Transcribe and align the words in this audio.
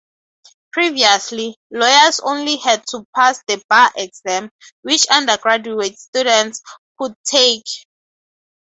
Previously, 0.73 1.55
lawyers 1.69 2.19
only 2.21 2.57
had 2.57 2.83
to 2.87 3.05
pass 3.15 3.43
the 3.45 3.61
bar 3.69 3.91
exam, 3.95 4.49
which 4.81 5.05
undergraduate 5.11 5.99
students 5.99 6.63
could 6.97 7.13
take. 7.23 7.67